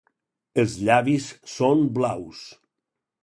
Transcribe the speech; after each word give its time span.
Els 0.63 0.77
llavis 0.87 1.27
són 1.57 1.85
blaus. 1.99 2.41